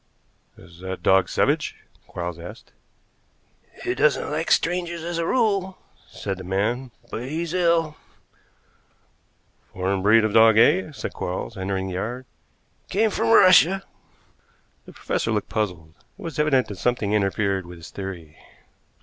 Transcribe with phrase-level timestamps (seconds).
[0.57, 1.75] "Is that dog savage?"
[2.07, 2.71] Quarles asked.
[3.83, 5.77] "He doesn't like strangers, as a rule,"
[6.09, 7.97] said the man, "but he's ill."
[9.71, 12.25] "Foreign breed of dog, eh?" said Quarles, entering the yard.
[12.89, 13.83] "Came from Russia."
[14.87, 15.93] The professor looked puzzled.
[16.17, 18.39] It was evident that something interfered with his theory.